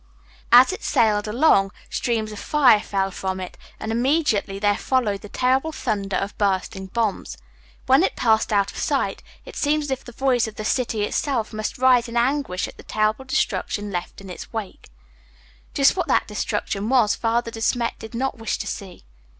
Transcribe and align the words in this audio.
As 0.51 0.73
it 0.73 0.81
sailed 0.83 1.27
along, 1.27 1.69
streams 1.91 2.31
of 2.31 2.39
fire 2.39 2.79
fell 2.79 3.11
from 3.11 3.39
it, 3.39 3.55
and 3.79 3.91
immediately 3.91 4.57
there 4.57 4.75
followed 4.75 5.21
the 5.21 5.29
terrible 5.29 5.71
thunder 5.71 6.15
of 6.15 6.35
bursting 6.39 6.87
bombs. 6.87 7.37
When 7.85 8.01
it 8.01 8.15
passed 8.15 8.51
out 8.51 8.71
of 8.71 8.79
sight, 8.79 9.21
it 9.45 9.55
seemed 9.55 9.83
as 9.83 9.91
if 9.91 10.03
the 10.03 10.11
voice 10.11 10.47
of 10.47 10.55
the 10.55 10.65
city 10.65 11.03
itself 11.03 11.53
must 11.53 11.77
rise 11.77 12.07
in 12.07 12.17
anguish 12.17 12.67
at 12.67 12.77
the 12.77 12.83
terrible 12.83 13.25
destruction 13.25 13.91
left 13.91 14.19
in 14.21 14.31
its 14.31 14.51
wake. 14.51 14.89
Just 15.75 15.95
what 15.95 16.07
that 16.07 16.25
destruction 16.27 16.89
was, 16.89 17.13
Father 17.13 17.51
De 17.51 17.61
Smet 17.61 17.99
did 17.99 18.15
not 18.15 18.39
wish 18.39 18.57
to 18.57 18.65
see. 18.65 19.05